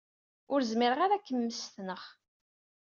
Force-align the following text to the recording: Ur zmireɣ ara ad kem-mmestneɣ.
Ur 0.53 0.59
zmireɣ 0.71 0.99
ara 1.01 1.15
ad 1.17 1.23
kem-mmestneɣ. 1.25 2.01